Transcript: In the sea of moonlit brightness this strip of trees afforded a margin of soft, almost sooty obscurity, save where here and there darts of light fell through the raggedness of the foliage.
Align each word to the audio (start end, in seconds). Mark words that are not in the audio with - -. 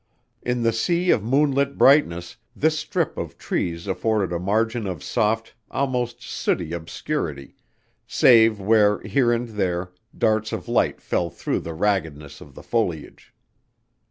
In 0.41 0.63
the 0.63 0.73
sea 0.73 1.11
of 1.11 1.21
moonlit 1.21 1.77
brightness 1.77 2.35
this 2.55 2.79
strip 2.79 3.19
of 3.19 3.37
trees 3.37 3.85
afforded 3.85 4.33
a 4.35 4.39
margin 4.39 4.87
of 4.87 5.03
soft, 5.03 5.53
almost 5.69 6.23
sooty 6.23 6.73
obscurity, 6.73 7.53
save 8.07 8.59
where 8.59 8.99
here 9.01 9.31
and 9.31 9.49
there 9.49 9.91
darts 10.17 10.51
of 10.53 10.67
light 10.67 11.01
fell 11.01 11.29
through 11.29 11.59
the 11.59 11.75
raggedness 11.75 12.41
of 12.41 12.55
the 12.55 12.63
foliage. 12.63 13.31